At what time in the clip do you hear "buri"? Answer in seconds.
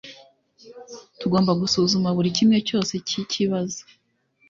2.17-2.29